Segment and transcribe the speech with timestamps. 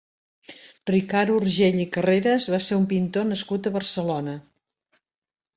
[0.91, 4.35] Ricard Urgell i Carreras va ser un pintor nascut a Barcelona.